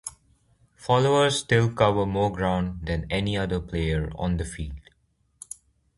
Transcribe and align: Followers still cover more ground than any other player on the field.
Followers 0.77 1.37
still 1.41 1.71
cover 1.71 2.07
more 2.07 2.31
ground 2.33 2.87
than 2.87 3.05
any 3.11 3.37
other 3.37 3.59
player 3.59 4.11
on 4.17 4.37
the 4.37 4.45
field. 4.45 4.89